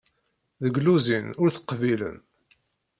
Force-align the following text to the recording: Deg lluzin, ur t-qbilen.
Deg 0.63 0.75
lluzin, 0.83 1.27
ur 1.41 1.49
t-qbilen. 1.51 2.17